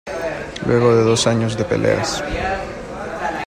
[0.65, 2.23] Luego de dos años de peleas.